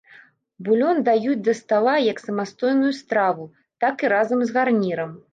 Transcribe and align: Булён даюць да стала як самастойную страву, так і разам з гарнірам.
Булён 0.67 1.01
даюць 1.09 1.35
да 1.47 1.53
стала 1.59 1.93
як 2.11 2.21
самастойную 2.21 2.93
страву, 3.01 3.45
так 3.85 3.95
і 4.07 4.11
разам 4.15 4.39
з 4.47 4.55
гарнірам. 4.57 5.13